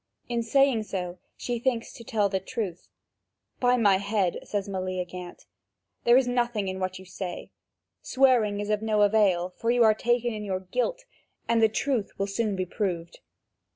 In 0.27 0.41
saying 0.41 0.81
so, 0.85 1.19
she 1.37 1.59
thinks 1.59 1.95
she 1.95 2.03
tells 2.03 2.31
the 2.31 2.39
truth. 2.39 2.89
"By 3.59 3.77
my 3.77 3.97
head," 3.97 4.39
says 4.47 4.67
Meleagant, 4.67 5.45
"there 6.05 6.17
is 6.17 6.27
nothing 6.27 6.67
in 6.67 6.79
what 6.79 6.97
you 6.97 7.05
say. 7.05 7.51
Swearing 8.01 8.59
is 8.59 8.71
of 8.71 8.81
no 8.81 9.03
avail, 9.03 9.53
for 9.57 9.69
you 9.69 9.83
are 9.83 9.93
taken 9.93 10.33
in 10.33 10.43
your 10.43 10.61
guilt, 10.61 11.05
and 11.47 11.61
the 11.61 11.69
truth 11.69 12.17
will 12.17 12.25
soon 12.25 12.55
be 12.55 12.65
proved." 12.65 13.19